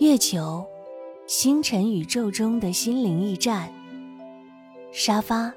[0.00, 0.66] 月球，
[1.24, 3.68] 星辰宇宙中的心灵驿站；
[4.90, 5.54] 沙发，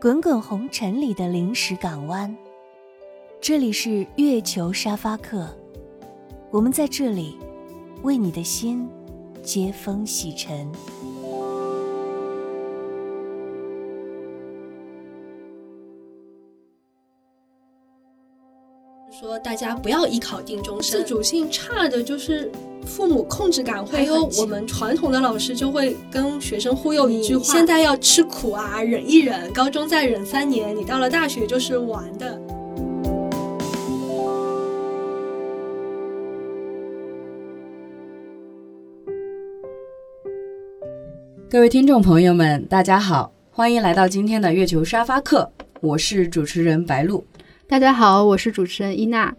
[0.00, 2.34] 滚滚红尘里的临时港湾。
[3.38, 5.54] 这里是月球沙发客，
[6.50, 7.36] 我们在这里
[8.02, 8.88] 为你的心
[9.42, 10.72] 接风洗尘。
[19.18, 22.52] 说大家不要依考定终身，自主性差的就是
[22.84, 23.96] 父母控制感会。
[23.96, 32.38] 还有我们传统的老师就会跟学生忽悠一句话：现在要吃苦啊，忍一忍，高中再忍三年，你到了大学就是玩的。
[41.48, 47.24] 各位听众朋友们，大家好，欢迎来到今天的月球沙发课，我是主持人白露。
[47.68, 49.34] 大家好，我是主持人伊娜。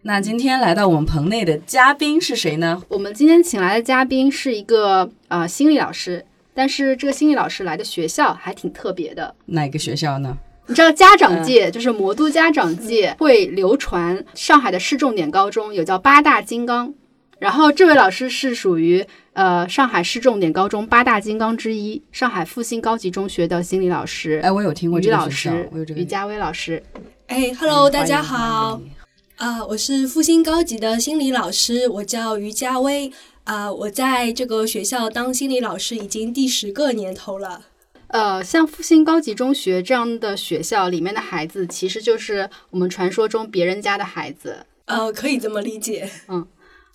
[0.00, 2.82] 那今天来到我们棚内的嘉宾是谁呢？
[2.88, 9.34] 我们今天请来的嘉宾是一个呃心理老师，但是这个心理老师来的学校还挺特别的。
[9.44, 10.38] 哪个学校呢？
[10.68, 16.94] 你知道家长界就是魔都家长界会流传上海的市重点高中有叫八大金刚，
[17.38, 24.40] 然后这位老师是属于呃上海市重点高中八大金刚之一，上海复兴高级中学的心理老师。
[24.42, 26.82] 哎，我有听过这个老师，于佳薇老师。
[27.28, 28.80] 哎，Hello，大家好，
[29.36, 37.62] 啊，我是复兴高级的心理老师，我叫于佳薇，啊，我在这个学校当心理老师已经第十个年头了。
[38.08, 44.64] 呃，像复兴高级中学这样的学校里面的孩子，其实就是我们传说中别人家的孩子。
[44.84, 46.08] 呃，可以这么理解。
[46.28, 46.46] 嗯，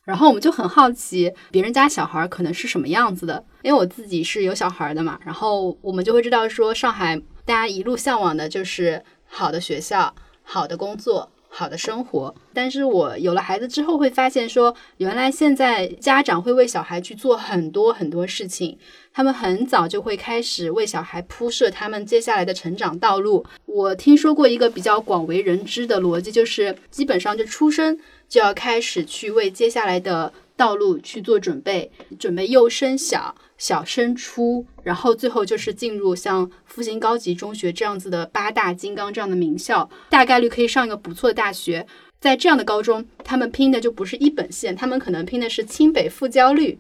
[0.06, 9.04] 然后我们就很好奇，别人家小孩可能是什么样子的，因为我自己是有小孩的嘛，然后我们就会知道说，上海大家一路向往的就是。
[9.34, 12.36] 好的学校，好的工作，好的生活。
[12.54, 18.78] 但是我有了孩子之后，会发现说，原来现在家长会为小孩去做很多很多事情，
[19.14, 23.46] 他们很早就会开始为小孩铺设他们接下来的成长道路。
[23.66, 27.98] 我听说过一个比较广为人知的逻辑，就是基本上就出生
[28.28, 31.90] 就要开始去为接下来的道路去做准备，
[32.20, 33.34] 准备幼升小。
[33.62, 41.86] 小升初，然后最后就是进入像复兴高级中学这样子的八大金刚这样的名校，大概率可以上一个不错的大学。
[42.20, 46.80] 在这样的高中，他们拼的就不是一本线，他们可能拼的是清北复交率。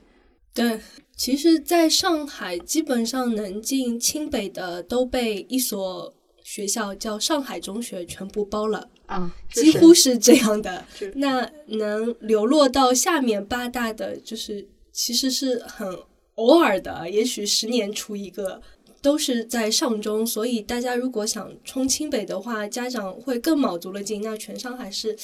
[0.55, 0.79] 对，
[1.15, 6.11] 其实，在上海基本上能进清北的都被一所
[6.43, 10.83] 学校叫上海中学全部包了啊，几乎是这样的。
[11.13, 15.87] 那能流落到下面八大的，就是其实是很。
[16.35, 18.61] 偶尔的，也许十年出一个，
[19.01, 24.21] 都是在上中，所以大家如果想冲清北的话，家长会更卯足了劲。
[24.21, 25.17] 那全上海是，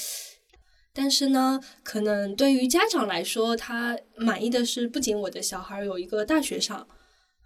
[0.94, 6.88] 但是呢，可能对于家长来说，他满意的是不仅我的小孩有一个大学上，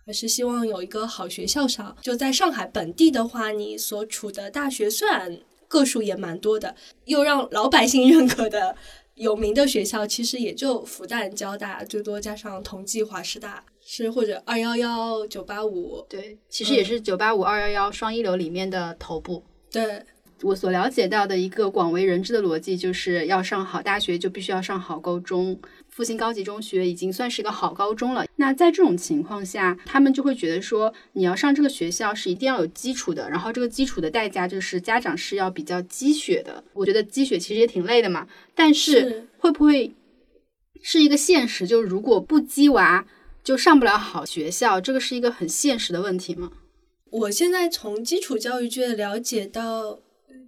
[0.08, 1.96] 而是希望有一个好学校上。
[2.02, 8.76] 就在上海本地的话，你所处的大学虽然个数也蛮多的，又让老百姓认可的。
[9.22, 19.44] 有名的学校其实也就复旦、交大，最多加上同济、华师大，是或者二幺幺、九八五，对，其实也是九八五、二幺幺双一流里面的头部。
[19.70, 20.04] 对
[20.44, 25.60] 我所了解到的一个广为人知的逻辑，就是要上好大学，就必须要上好高中。
[25.88, 28.26] 复兴高级中学已经算是一个好高中了。
[28.38, 36.64] 那在这种情况下，他们就会觉得说，你要上这个学校是一定要有基础的，然后这个基础的代价就是家长是要比较积雪的。
[36.74, 38.28] 我觉得积雪其实也挺累的嘛。
[38.56, 39.94] 但是会不会
[40.82, 41.68] 是一个现实？
[41.68, 43.06] 就是如果不积娃，
[43.44, 46.52] 就上不了好学校，这个是一个很现实的问题吗？
[47.10, 50.00] 我现在从基础教育界了解到。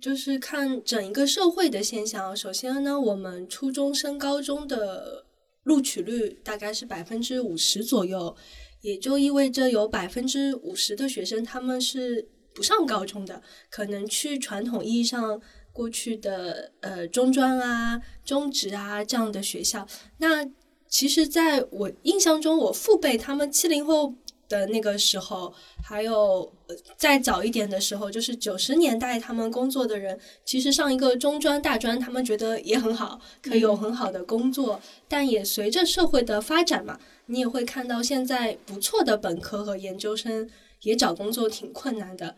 [0.03, 2.35] 就是看整一个社会的现象。
[2.35, 5.25] 首先呢，我们初中升高中的
[5.63, 8.35] 录取率大概是百分之五十左右，
[8.81, 19.87] 也就意味着有百分之五十的学生他们是不上高中的，可能去传统意义上过去的呃中专啊、中职啊这样的学校。
[20.17, 20.45] 那
[20.89, 24.15] 其实，在我印象中，我父辈他们七零后。
[24.49, 25.53] 的那个时候，
[25.83, 26.51] 还有
[26.97, 34.79] 再早一点的时候，就是九十年代，他们工作的人其实上一个中专、大专，他们觉得也很好，可以有很好的工作。
[35.07, 40.49] 但也随着社会的发展嘛，你也会看到现在不错的本科和研究生
[40.81, 42.35] 也找工作挺困难的，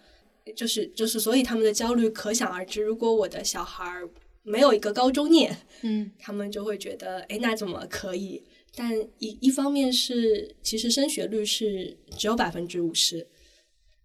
[0.56, 2.82] 就是就是，所以他们的焦虑可想而知。
[2.82, 4.02] 如果我的小孩
[4.46, 8.44] 没有一个高中念，嗯，他们就会觉得，哎，那怎么可以？
[8.76, 13.28] 但一一方面是，其实升学率是只有百分之五十，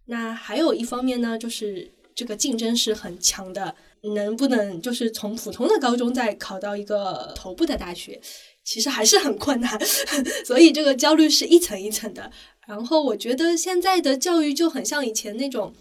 [0.05, 3.75] 那还有一方面呢，就是这个竞争是很强的，
[4.15, 8.19] 能不能就是从普通的高中再考到一个头部的大学，
[8.63, 9.79] 其实还是很困难，
[10.45, 12.31] 所以这个焦虑是一层一层的。
[12.65, 15.73] 然后我觉得现在的教育就很像以前那种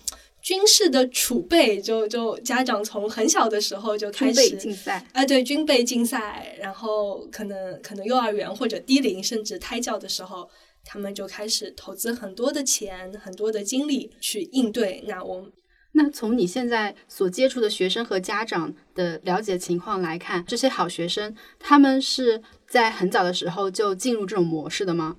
[0.43, 10.49] 军事的储备，就就家长从很小的时候就开军始备竞赛，啊，对，军备竞赛，然后可能可能幼儿园或者低龄甚至胎教的时候，
[10.85, 15.05] 他们就开始投资很多的钱、很多的精力去应对。
[15.07, 15.47] 那我
[15.93, 25.17] 那从你现在所接触的学生和家长的了解情况来看，这些好学生他们是在很早的时候就进入这种模式的吗？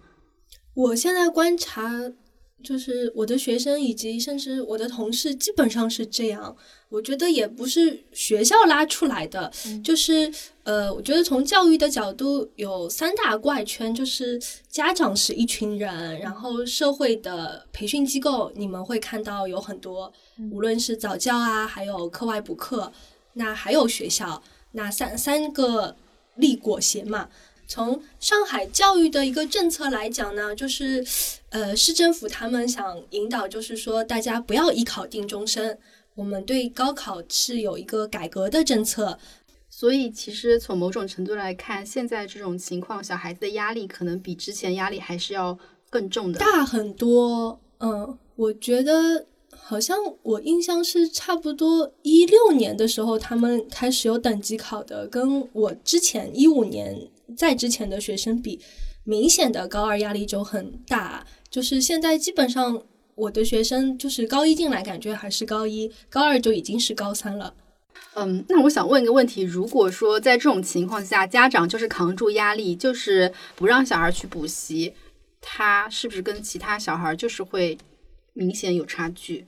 [0.74, 1.92] 我现在观察，
[2.64, 6.56] 就是我的学生以及甚至我的同事，基本上是这样。
[6.90, 9.50] 我觉得也不是学校拉出来的，
[9.82, 10.30] 就是
[10.64, 14.38] 呃，我觉得从教育的角度有三大怪圈，就是
[14.70, 20.12] 家长是一群人，然后社会的培训机构，你们会看到有很多，
[20.52, 22.92] 无论是早教啊，还有课外补课，
[23.34, 24.44] 那还有学校，
[24.74, 25.96] 那三三个
[26.36, 27.30] 立裹挟嘛。
[27.72, 31.02] 从上海教育的一个政策来讲呢，就是，
[31.52, 35.80] 呃，市政府他们想引导，就是说大家不要一考定终身，
[36.16, 39.18] 我们对高考是有一个改革的政策。
[39.70, 45.58] 所以其实从某种程度来看，现在这种情况，小孩子的压力可能比之前压力还是要
[45.90, 46.40] 更重的。
[46.40, 47.58] 大很多。
[47.80, 49.26] 嗯，我觉得
[49.56, 58.60] 好像我印象是差不多一六年的时候，他们开始有等级考的，跟我之前一五年在之前的学生比，
[59.04, 61.26] 明显的高二压力就很大。
[61.50, 62.82] 就是现在基本上
[63.16, 67.54] 我的学生就是高一进来，感觉还是高一，高二就已经是高三了。
[68.14, 74.94] 嗯，那我想问一个问题：如果说在这种情况下，家长就是扛住压力，就是不让小孩去补习，
[75.40, 77.78] 他是不是跟其他小孩就是会
[78.34, 79.46] 明显有差距？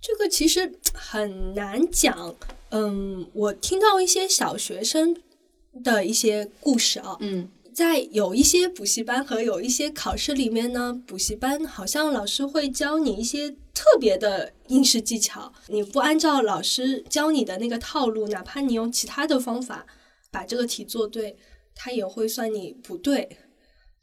[0.00, 2.34] 这个其实很难讲。
[2.70, 5.16] 嗯，我听到一些小学生
[5.82, 19.84] 的一些故事啊，嗯在有一些补习班和有一些考试里面呢，补习班好像老师会教你一些特别的应试技巧，你不按照老师教你的那个套路，哪怕你用其他的方法
[20.30, 21.36] 把这个题做对，
[21.74, 23.28] 他也会算你不对。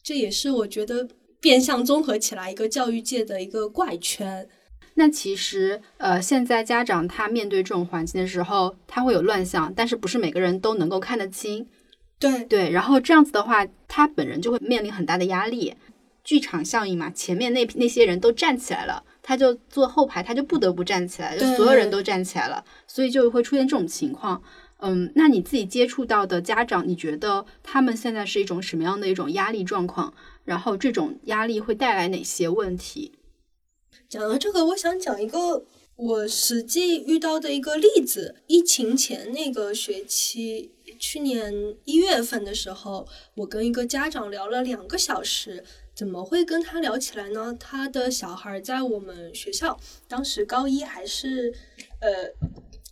[0.04, 1.08] 这也是我觉得
[1.40, 4.50] 变相综合起来一个教育界的一个怪圈。
[4.96, 11.68] 那其实，呃，现在家长他面对这种环境的时候，他会有乱象，但是不是每个人都能够看得清。
[12.20, 15.74] 对，对，然后这样子的话，他本人就会面临很大的压力。
[16.24, 24.40] 剧场效应嘛，前面那那些人都站起来了，他就坐后排，他就不得不站起来，就所有人都站起来了，所以就会出现这种情况。
[24.78, 30.14] 嗯，那你自己接触到的家长，你觉得他们现在是一种什么样的一种压力状况？
[30.46, 33.14] 然后这种压力会带来哪些问题？
[34.12, 35.64] 讲到这个，我想讲一个
[35.96, 38.36] 我实际遇到的一个例子。
[38.46, 40.70] 疫情前那个学期，
[41.00, 45.64] 去年一月份的时候，我跟一个家长聊了两个小时。
[45.96, 47.56] 怎么会跟他聊起来呢？
[47.58, 49.80] 他的小孩在我们学校，
[50.10, 51.54] 当时高一还是
[52.02, 52.10] 呃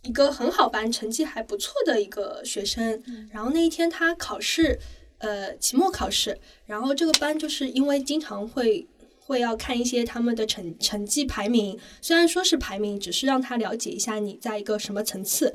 [0.02, 3.02] 一个很好班，成绩还不错的一个学生。
[3.30, 4.78] 然后那一天他考试，
[5.18, 8.86] 呃，期末考试，然后这个班就是因为经常会
[9.30, 15.54] 会要看一些他们的成成绩排名，虽然说是排名，只是让他了解一下你在一个什么层次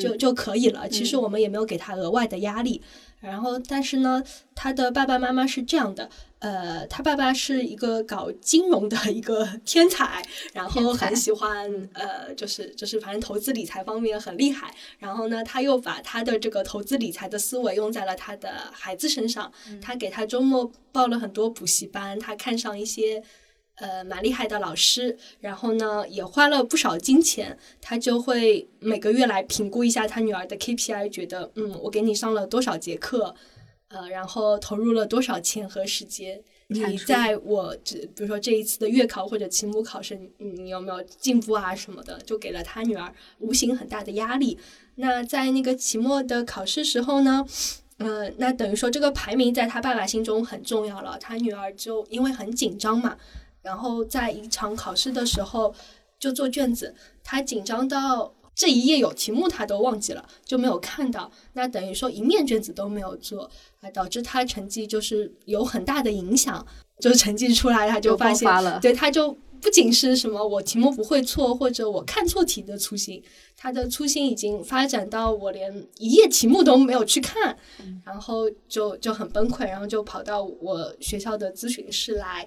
[0.00, 0.88] 就就可以了。
[0.88, 2.82] 其实我们也没有给他额外的压力。
[3.20, 4.20] 然后，但是呢，
[4.56, 6.10] 他的爸爸妈妈是这样的，
[6.42, 10.20] 呃，他爸爸是一个搞金融的一个 天才，
[10.52, 14.74] 然后很喜欢呃，就是就是反正投资理财方面很厉害。
[14.98, 23.22] 然后呢，他又把他的这个投资理财的思维用在了他的孩子身上，他给他周末报了很多补习班，他看上一些。
[23.76, 33.34] 呃，蛮厉害的老师，然后呢，也花了不少金钱，他就会每个月来评估一下他女儿的 KPI，觉得，嗯，我给你上了多少节课，
[33.92, 44.58] 呃，然后投入了多少钱和时间， 你在我这，比如说这一次的月考或者期末考试，你你有没有进步啊什么的，就给了他女儿无形很大的压力。
[44.94, 47.44] 那在那个期末的考试时候呢，
[47.98, 53.16] 呃，那等于说这个排名在他爸爸心中很重要了，他女儿就因为很紧张嘛。
[53.62, 55.74] 然后在一场考试的时候
[56.18, 61.28] 就做卷子，他紧张到这一页有题目他都忘记了，就没有看到。
[61.54, 63.50] 那等于说一面卷子都没有做，
[63.80, 66.64] 啊，导致他成绩就是有很大的影响。
[67.02, 73.20] 就成绩出来，他就就发现了对，他就不仅是什么我题目不会错，或者我看错题的粗心，
[73.56, 77.58] 他的粗心已经发展到我连一页题目都没有去看，
[78.06, 82.46] 然后就就很崩溃，然后就跑到我学校的咨询室来。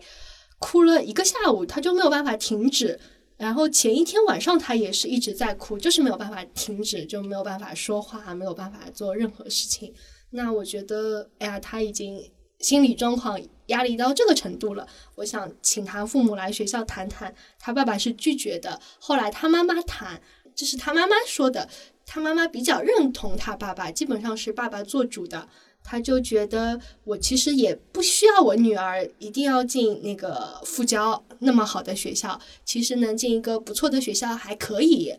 [0.57, 2.97] 哭了一个下午，他就没有办法停止。
[3.37, 9.93] 然后前一天晚上，他也是一直在哭，就是没有办法停止，就没有办法说话，没有办法做任何事情。
[10.31, 17.33] 那我觉得，哎呀，他已经心理状况压力到这个程度了，我想请他父母来学校谈谈。
[17.59, 20.21] 他爸爸是拒绝的，后来他妈妈谈，
[20.55, 21.67] 这是他妈妈说的。
[22.07, 25.49] 他妈妈比较认同他爸爸，基本上是爸爸做主的。
[25.87, 35.13] 他就觉得我其实也不需要我女儿一定要进那个复交那么好的学校，其实能进一个不错的学校还可以。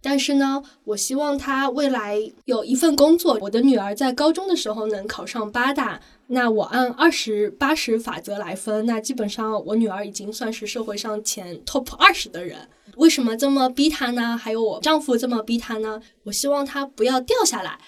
[0.00, 3.38] 但是呢，我希望她未来有一份工作。
[3.40, 12.68] 我的女儿在高中的时候能考上八大，那我按二十八十法则来分，那基本上我女儿已经算是社会上前 top 二十的人。
[12.98, 14.36] 为什么这么逼她呢？
[14.36, 16.00] 还有我丈夫这么逼她呢？
[16.24, 17.78] 我希望她不要掉下来。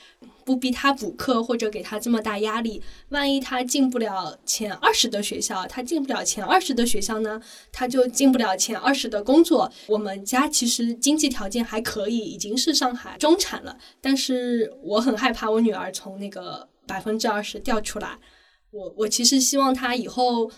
[0.43, 7.41] 不逼他补课或者给他这么大压力，万一他进不了前二十的学校，他进不了前二十的学校呢，
[7.71, 9.71] 他就进不了前二十的工作。
[9.87, 18.19] 我们家其实经济条件还可以，已经是上海中产了，但是我很害怕我女儿从那个百分之二十掉出来。
[18.73, 20.51] 我我其实希望她以后。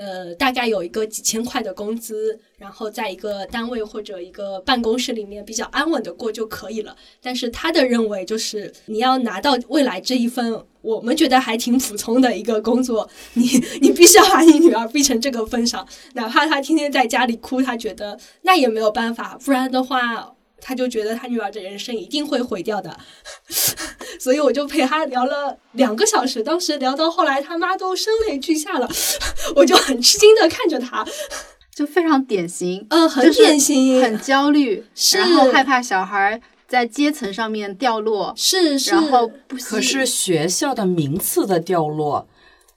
[0.00, 6.96] 呃，大概有一个几千块的工资，然后在一个单位或者一个办公室里面比较安稳的过就可以了。
[7.20, 13.44] 但是他的认为就是你要拿到未来这一份我们觉得还挺普通的一个工作，你
[13.82, 20.34] 你必须要把你女儿逼成这个份上，哪怕她天天在家里哭，她觉得那也没有办法，不然的话。
[20.60, 22.96] 他就觉得他女儿的人生一定会毁掉的，
[24.20, 26.42] 所以我就陪他聊了两个小时。
[26.42, 28.88] 当时聊到后来，他妈都声泪俱下了，
[29.56, 31.06] 我就很吃惊的看着他，
[31.74, 42.28] 就非常典型，嗯，很典型，很焦虑，然后害怕小孩在阶层上面掉落，是是，然后不可是学校的名次的掉落。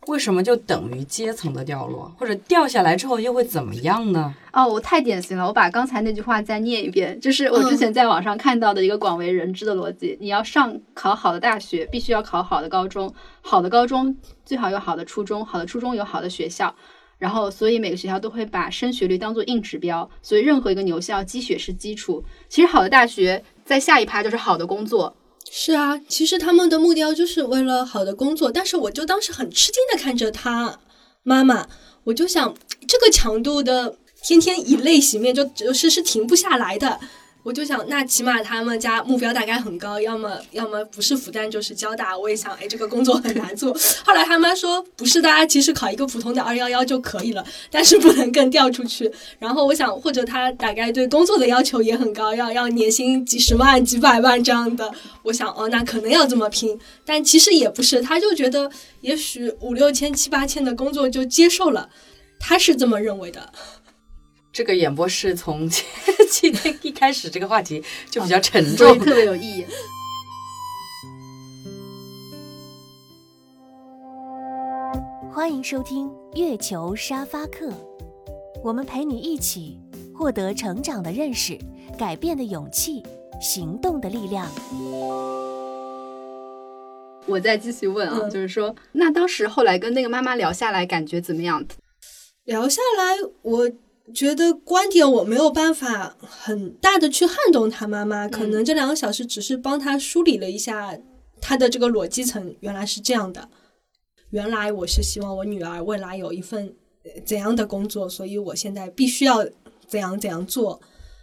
[0.07, 4.33] 为什么就等于阶层的掉落，或者掉下来之后又会怎么样呢？
[4.51, 16.75] 哦，我太典型了，我把刚才那句话再念一遍，就是我之前在网上看到的一个广为人知的逻辑：你要上考好的大学，必须要考好的高中，好的高中最好有好的初中，好的初中有好的学校，
[17.17, 22.23] 然后所以每个学校都会把升学率当做硬指标，所以任何一个牛校积雪是基础。
[22.49, 25.15] 其实好的大学在下一趴就是好的工作。
[25.55, 30.79] 是啊，其实他们的目标就是为了好的工作，但是我就当时很吃惊的看着他
[31.21, 31.67] 妈妈，
[32.05, 32.55] 我就想
[32.87, 36.99] 这个强度的天天以泪洗面，就就是是停不下来的。
[37.43, 42.17] 我就想，那起码他们家目标大概很高，要么要么不是复旦就是交大。
[42.17, 43.77] 我也想，哎，这个工作很难做。
[44.05, 49.11] 后来他妈说，不是，大家其实考一个普通的二幺幺就可以了，但是不能更调出去。
[49.39, 54.89] 然后我想，或者他大概对工作的要求也很高，要要年薪几十万、几百万这样的。
[55.23, 56.79] 我想，哦，那可能要这么拼。
[57.05, 58.71] 但其实也不是，他就觉得
[59.01, 61.89] 也许五六千、七八千的工作就接受了，
[62.39, 63.51] 他是这么认为的。
[64.53, 69.65] 这个演播室从今天一开始这个话题就比较沉重，特别有意义。
[75.33, 77.67] 欢迎收听月球沙发客，
[78.63, 79.79] 我们陪你一起
[80.13, 81.57] 获得成长的认识、
[81.97, 83.01] 改变的勇气、
[83.41, 84.47] 行动的力量。
[87.25, 91.65] 我再继续问啊，就是说，那当时后来跟那个妈妈聊下来，感觉怎么样？
[92.43, 93.71] 聊下来，我。
[94.13, 100.97] 觉得观点我没有办法很大的去撼动他妈妈，可能这两个小时只是帮他梳理了一下
[101.39, 103.49] 他的这个逻辑层，原来是这样的。
[104.31, 106.75] 原来我是希望我女儿未来有一份
[107.25, 109.45] 怎样的工作，所以我现在必须要
[109.87, 110.81] 怎样怎样做。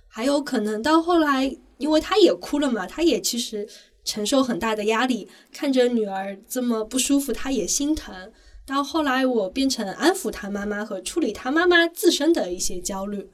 [0.09, 3.69] 还有可能到后来，因为他也哭了嘛，他也其实
[4.05, 8.33] 承受很大的压力，看着女儿这么不舒服，他也心疼。
[8.71, 13.29] 到后来，我变成安抚他妈妈和处理他妈妈自身的一些焦虑。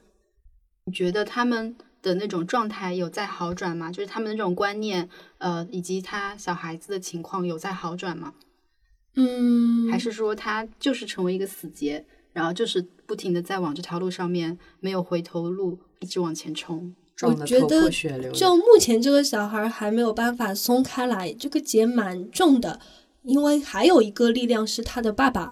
[0.86, 3.92] 你觉得他们的那种状态有在好转吗？
[3.92, 8.32] 就是他们的这种观念，呃，以及他小孩子的情况有在好转吗？
[9.16, 17.90] 嗯，还是说他就是成为一个死结，然后就是不停的在往这条路上面没有回头路，一直往前冲，我觉得
[18.32, 22.80] 就目前这个小孩还没有办法松开来，这个结蛮重的。
[23.26, 25.50] 因为还有一个力量是他的爸爸，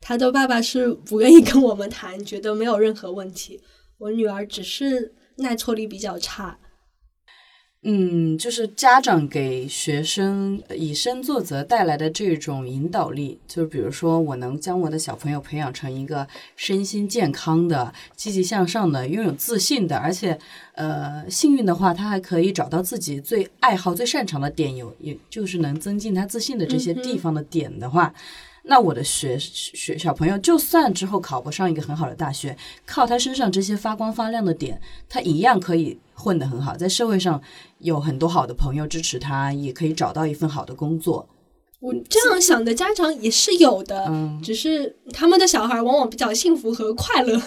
[0.00, 3.60] 他的爸爸是不愿意跟我们谈，觉得没有任何问题。
[3.98, 6.58] 我女儿只是耐挫力比较差。
[7.82, 20.38] 嗯，就是家长给学生以身作则带来的这种引导力，就比如说，我能将我的小朋友培养成一个身心健康的、积极向上的、拥有自信的，而且，
[20.74, 28.12] 呃，幸运的话，他还可以找到自己最爱好、最擅长的点，有也就是能增进他自信的这些地方的点的话。
[28.64, 37.40] 那我的学学小朋友，就算之后考不上一个很好的大学，靠他身上这些发光发亮的点，他一样可以混得很好，在社会上
[37.78, 41.28] 有很多好的朋友支持他，也可以找到一份好的工作。
[41.80, 47.40] 我这样想的家长也是有的，嗯只是他们的小孩往往比较幸福和快乐，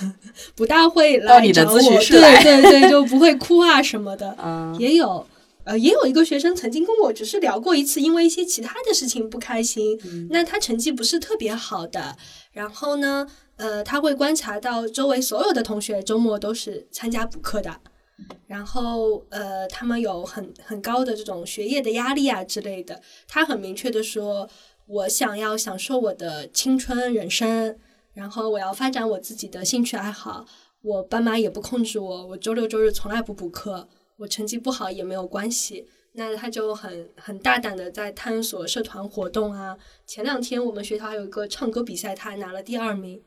[0.56, 1.80] 不大会到你的来找我。
[1.80, 4.36] 咨询室对对对，就不会哭啊什么的。
[4.44, 5.24] 嗯也有，
[5.64, 12.18] 呃，也有一个学生曾经跟我只是聊过一次，因为一些其他的事情不开心，嗯那他成绩不是特别好的，
[12.52, 17.80] 然后呢，呃，他会观察到周围所有的同学周末都是参加补课的。
[18.48, 23.02] 然后，呃，他们有很很高的这种学业的压力啊之类的。
[23.28, 24.48] 他很明确的说，
[24.86, 27.78] 我想要享受我的青春人生，
[28.14, 30.46] 然后我要发展我自己的兴趣爱好。
[30.84, 33.90] 我爸妈也不控制我，我周六周日从来不补课，
[34.24, 35.86] 我成绩不好也没有关系。
[36.14, 39.76] 那他就很很大胆的在探索社团活动啊。
[40.06, 43.22] 前两天我们学校还有一个唱歌比赛，他还拿了第二名。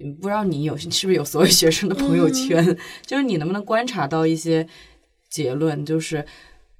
[0.00, 4.66] 嗯不知道你有 是不是有所有学生的朋友圈， 就是你能不能观察到一些
[5.28, 6.24] 结论，就是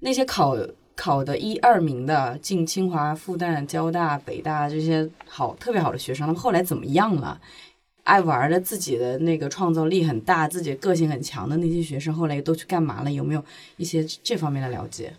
[0.00, 0.56] 那些考
[0.96, 7.40] 考的一二名的进清华、复旦、交大、北大这些好特别好的学生，他们后来怎么样了？
[8.04, 13.12] 爱玩的自己的那个创造力很大，自己个性很强的那些学生，后来都去干嘛了？
[13.12, 13.44] 有没有
[13.76, 15.14] 一些这方面的了解？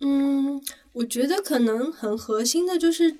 [0.00, 3.16] 嗯，我觉得可能很核心的就是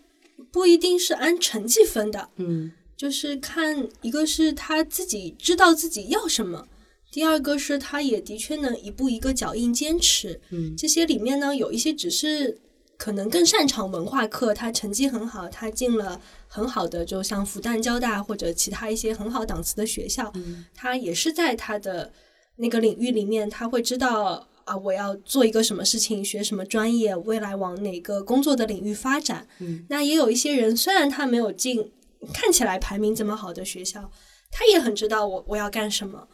[0.52, 6.66] 不一定是按成绩分的，嗯就是看一个是他自己知道自己要什么，
[7.10, 10.40] 第二个是他也的确能一步一个脚印坚持。
[10.50, 12.58] 嗯这些里面呢，有一些只是
[13.04, 16.18] 可能更擅长文化课，他成绩很好，他进了
[16.49, 22.11] 很好的，就像复旦、交大或者其他一些很好档次的学校，嗯他也是在他的
[22.56, 29.46] 那个领域里面，他会知道啊，我要做一个什么事情，学什么专业，未来往哪个工作的领域发展。
[29.58, 31.92] 嗯那也有一些人，虽然他没有进
[32.32, 34.11] 看起来排名这么好的学校，
[34.50, 36.26] 他也很知道我我要干什么。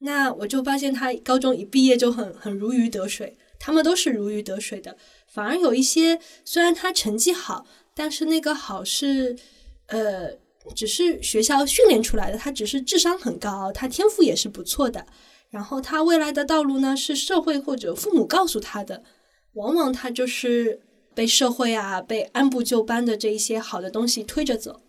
[0.00, 4.96] 那我就发现他高中一毕业就很很如鱼得水，他们都是如鱼得水的。
[5.36, 9.36] 反而有一些虽然他成绩好，但是那个好是
[9.88, 10.30] 呃
[10.74, 15.06] 只是学校训练出来的，他只是智商很高，他天赋也是不错的。
[15.50, 19.02] 然后他未来的道路呢，是社会或者父母告诉他的，
[19.52, 20.80] 往往他就是
[21.14, 24.80] 被社会啊、被按部就班的这一些好的东西推着走。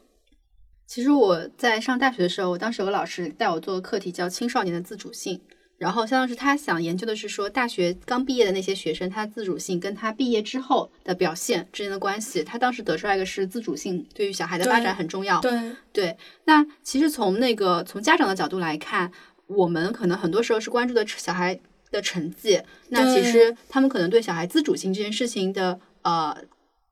[0.86, 5.42] 其实我在上大学的时候，我当时有个老师带我做课题叫青少年的自主性，
[5.78, 12.44] 然后相当是他想研究的是说大学刚毕业的那些学生，他自主性跟他毕业之后的表现之间的关系。
[12.44, 15.40] 他当时得出来一个是自主性对于小孩的发展很重要。
[15.40, 15.52] 对，
[15.94, 19.12] 对，那其实从那个从家长的角度来看，
[19.46, 21.60] 我们可能很多时候是关注的小孩
[21.92, 22.60] 的成绩，
[22.90, 26.36] 那其实他们可能对小孩自主性这件事情的呃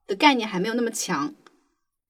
[0.05, 1.33] 的概念还没有那么强。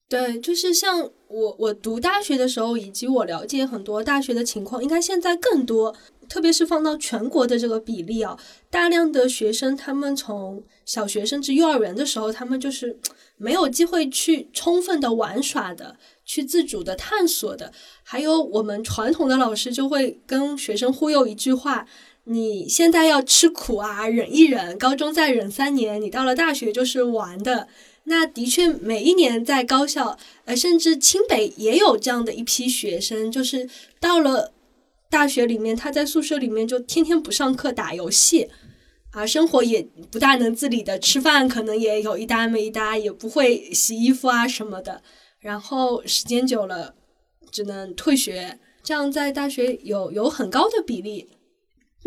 [0.07, 5.95] 对，就是像我我读大学的时候，以及我了解很多大学的情况，应该现在更多，
[6.29, 8.37] 特别是放到全国的这个比例啊，
[8.69, 12.99] 大量的学生他们从小学甚至幼儿园的时候，他们就是
[13.37, 17.71] 没有机会去充分的玩耍的，去自主的探索的。
[18.03, 21.87] 还有我们传统的老师就会跟学生忽悠一句话。
[22.27, 27.67] 你现在要吃苦啊，忍一忍，高中再忍三年，你到了大学就是玩的。
[28.07, 33.67] 那的确，每一年在高校，呃，甚至清北也有这样的一批学生，就是
[33.99, 34.53] 到了
[35.09, 38.47] 大学里面，他在宿舍里面就天天不上课打游戏，
[39.11, 45.01] 啊，生活也不大能自理的，吃饭可能也有一搭没一搭，也不会洗衣服啊什么的，
[45.39, 46.93] 然后时间久了
[47.51, 51.29] 只能退学，这样在大学有有很高的比例。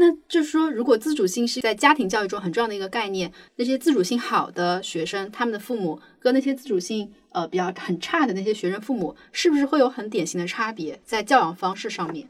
[0.00, 12.28] 那就是说，如果自主性是在家庭教育中很重要的一个概念，那些自主性好的学生，他们的父母跟那些自主性呃比较很差的那些学生父母，是不是会有很典型的差别在教养方式上面？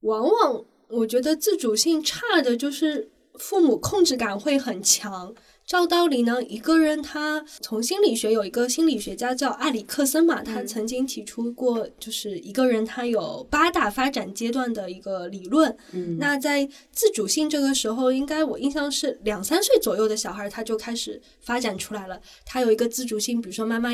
[0.00, 3.08] 往往我觉得自主性差的就是
[3.38, 5.32] 父母控制感会很强。
[5.68, 15.76] 照道理呢，一个人他从心理学有一个心理学家叫埃里克森嘛，他曾经提出过，就是一个人他有八大发展阶段的一个理论。
[15.92, 22.18] 嗯那在自主性这个时候，应该我印象是两三岁左右的小孩他就开始发展出来了。
[22.46, 23.90] 他有一个自主性，比如说妈妈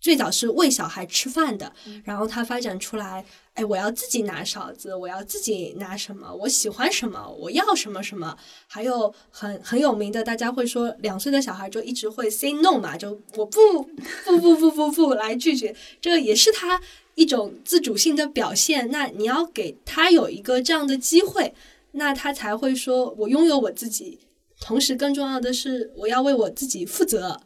[0.00, 1.72] 最早是喂小孩吃饭的，
[2.04, 8.36] 然后他发展出来，哎，我要自己拿勺子，我要自己拿什么，我喜欢什么，我要什么什么。
[8.68, 13.82] 还有很很有名的，大家会说两岁的小孩就一直会 say no 嘛，就我不
[14.24, 16.80] 不不不不不来拒绝，这个也是他
[17.14, 18.90] 一种自主性的表现。
[18.90, 21.52] 那你要给他有一个这样的机会，
[21.92, 24.20] 那他才会说我拥有我自己，
[24.60, 27.40] 同时更重要的是我要为我自己负责。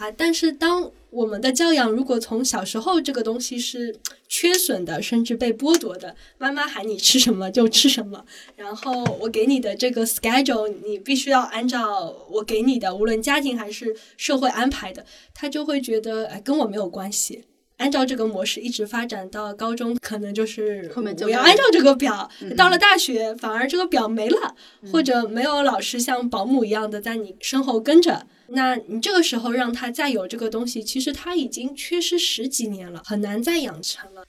[0.00, 0.10] 啊。
[0.10, 3.96] 但是当我们的教养如果从小时候这个东西是
[4.28, 8.24] 缺损的，甚至被剥夺的，妈妈喊你吃什么就吃什么，
[8.56, 17.44] 然后我给你的这个 schedule，你必须要按照我给你的，无论家庭还是社会安排的，他就会觉得哎跟我没有关系。
[17.78, 22.30] 按照这个模式一直发展到高中，可能就是后面就我要按照这个表。
[22.54, 24.54] 到了大学，反而这个表没了，
[24.92, 28.26] 或者没有老师像保姆一样的在你身后跟着。
[28.52, 34.24] 那你这个时候让他再有这个东西，其实他已经缺失十几年了，很难再养成了。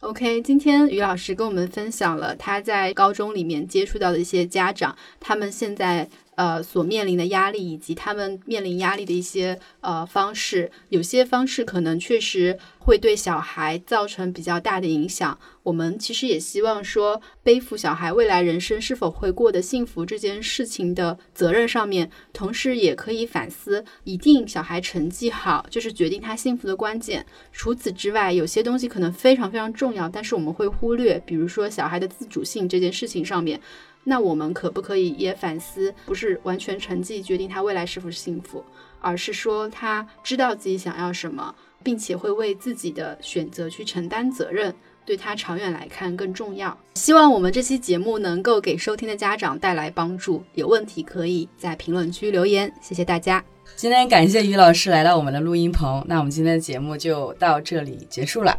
[0.00, 10.70] OK，今天于老师跟我们分享了他在高中里面接触到的一些家长，他们现在呃所面临的压力，以及他们面临压力的一些呃方式。
[10.88, 15.38] 有些方式可能确实会对小孩造成比较大的影响。
[15.62, 27.24] 我们其实也希望说，背负小孩未来人生是否会过得幸福这件事情的责任上面，同时也可以反思，一定小孩成绩好就是决定他幸福的关键。
[27.52, 33.60] 除此之外，有些东西可能非常非常重要，但是我们会忽略，比如说小孩的自主性这件事情上面。
[34.04, 38.64] 那我们可不可以也反思，不是完全成绩决定他未来是否幸福，
[39.00, 46.76] 而是说他知道自己想要什么，并且会为自己的选择去承担责任，对他长远来看更重要。
[46.94, 50.42] 希望我们这期节目能够给收听的家长带来帮助。
[50.54, 53.44] 有问题可以在评论区留言，谢谢大家。
[53.76, 58.58] 今天感谢于老师来到我们的录音棚，那我们今天的节目就到这里结束了，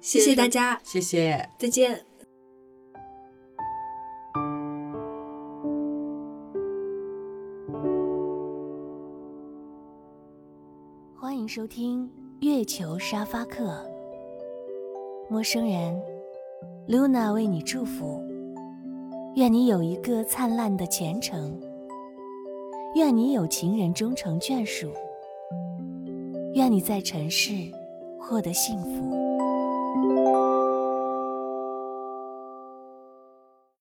[0.00, 1.48] 谢谢大家，谢谢。
[1.58, 2.11] 再见。
[11.54, 12.08] 收听
[12.40, 13.78] 月球沙发客。
[15.28, 15.94] 陌生人
[16.88, 18.18] ，Luna 为你祝福，
[19.36, 21.60] 愿你有一个灿烂的前程，
[22.94, 24.90] 愿你有情人终成眷属，
[26.54, 27.52] 愿你在尘世
[28.18, 29.21] 获得幸福。